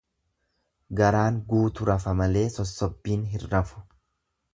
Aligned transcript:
Garaan 1.01 1.37
guutu 1.51 1.87
rafa 1.89 2.13
malee 2.21 2.45
sosobbiin 2.55 3.27
hin 3.35 3.45
rafu. 3.53 3.83